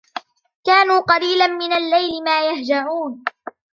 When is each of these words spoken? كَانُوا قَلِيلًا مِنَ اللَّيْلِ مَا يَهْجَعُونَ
كَانُوا 0.65 0.99
قَلِيلًا 1.01 1.47
مِنَ 1.47 1.73
اللَّيْلِ 1.73 2.23
مَا 2.23 2.45
يَهْجَعُونَ 2.49 3.23